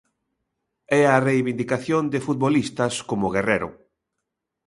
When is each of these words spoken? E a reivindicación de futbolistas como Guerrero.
E 0.97 1.01
a 1.15 1.23
reivindicación 1.27 2.03
de 2.13 2.19
futbolistas 2.27 2.93
como 3.09 3.33
Guerrero. 3.35 3.69